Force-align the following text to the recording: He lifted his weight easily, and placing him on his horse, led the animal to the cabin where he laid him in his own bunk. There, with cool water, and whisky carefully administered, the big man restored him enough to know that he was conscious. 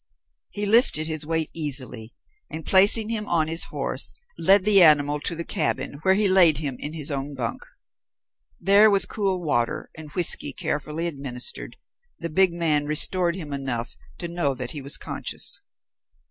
He 0.49 0.65
lifted 0.65 1.05
his 1.05 1.27
weight 1.27 1.51
easily, 1.53 2.11
and 2.49 2.65
placing 2.65 3.09
him 3.09 3.27
on 3.27 3.47
his 3.47 3.65
horse, 3.65 4.15
led 4.35 4.65
the 4.65 4.81
animal 4.81 5.19
to 5.19 5.35
the 5.35 5.43
cabin 5.45 5.99
where 6.01 6.15
he 6.15 6.27
laid 6.27 6.57
him 6.57 6.75
in 6.79 6.93
his 6.93 7.11
own 7.11 7.35
bunk. 7.35 7.61
There, 8.59 8.89
with 8.89 9.07
cool 9.07 9.39
water, 9.43 9.91
and 9.95 10.11
whisky 10.13 10.53
carefully 10.53 11.05
administered, 11.05 11.75
the 12.17 12.31
big 12.31 12.51
man 12.51 12.85
restored 12.85 13.35
him 13.35 13.53
enough 13.53 13.95
to 14.17 14.27
know 14.27 14.55
that 14.55 14.71
he 14.71 14.81
was 14.81 14.97
conscious. 14.97 15.61